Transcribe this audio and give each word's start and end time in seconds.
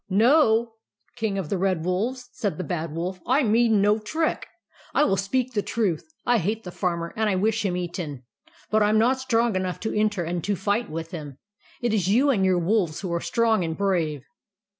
"No, 0.25 0.77
King 1.15 1.37
of 1.37 1.49
the 1.49 1.59
Red 1.59 1.85
Wolves," 1.85 2.27
said 2.33 2.57
the 2.57 2.63
Bad 2.63 2.91
Wolf," 2.91 3.19
I 3.37 3.43
mean 3.43 3.81
no 3.83 3.99
trick. 3.99 4.47
I 4.95 5.03
will 5.03 5.15
speak 5.15 5.53
the 5.53 5.61
truth. 5.61 6.11
I 6.25 6.39
hate 6.39 6.63
the 6.63 6.71
Farmer, 6.71 7.13
and 7.15 7.29
I 7.29 7.35
wish 7.35 7.63
him 7.63 7.77
eaten; 7.77 8.23
but 8.71 8.81
I 8.81 8.89
am 8.89 8.97
not 8.97 9.19
strong 9.19 9.55
enough 9.55 9.79
to 9.81 9.93
enter 9.95 10.23
and 10.23 10.43
to 10.43 10.55
fight 10.55 10.89
with 10.89 11.11
him. 11.11 11.37
It 11.83 11.93
is 11.93 12.07
you 12.07 12.31
and 12.31 12.43
your 12.43 12.57
wolves 12.57 13.01
who 13.01 13.13
are 13.13 13.21
strong 13.21 13.63
and 13.63 13.77
brave." 13.77 14.23